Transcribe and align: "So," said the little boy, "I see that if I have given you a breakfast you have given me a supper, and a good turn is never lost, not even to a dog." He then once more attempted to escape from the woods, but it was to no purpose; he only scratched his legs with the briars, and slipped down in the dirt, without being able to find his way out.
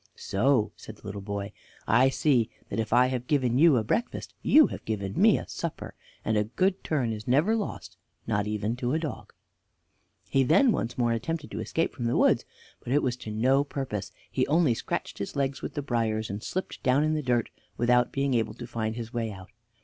"So," 0.15 0.71
said 0.77 0.95
the 0.95 1.05
little 1.05 1.21
boy, 1.21 1.51
"I 1.87 2.09
see 2.09 2.49
that 2.69 2.79
if 2.79 2.91
I 2.91 3.05
have 3.05 3.27
given 3.27 3.59
you 3.59 3.77
a 3.77 3.83
breakfast 3.83 4.33
you 4.41 4.65
have 4.71 4.83
given 4.83 5.13
me 5.15 5.37
a 5.37 5.47
supper, 5.47 5.93
and 6.25 6.35
a 6.35 6.43
good 6.45 6.83
turn 6.83 7.13
is 7.13 7.27
never 7.27 7.55
lost, 7.55 7.97
not 8.25 8.47
even 8.47 8.75
to 8.77 8.93
a 8.93 8.97
dog." 8.99 9.31
He 10.27 10.41
then 10.43 10.71
once 10.71 10.97
more 10.97 11.13
attempted 11.13 11.51
to 11.51 11.59
escape 11.59 11.93
from 11.93 12.05
the 12.05 12.17
woods, 12.17 12.45
but 12.83 12.91
it 12.93 13.03
was 13.03 13.15
to 13.17 13.29
no 13.31 13.63
purpose; 13.63 14.11
he 14.31 14.47
only 14.47 14.73
scratched 14.73 15.19
his 15.19 15.35
legs 15.35 15.61
with 15.61 15.75
the 15.75 15.83
briars, 15.83 16.31
and 16.31 16.41
slipped 16.41 16.81
down 16.81 17.03
in 17.03 17.13
the 17.13 17.21
dirt, 17.21 17.51
without 17.77 18.11
being 18.11 18.33
able 18.33 18.55
to 18.55 18.65
find 18.65 18.95
his 18.95 19.13
way 19.13 19.31
out. 19.31 19.51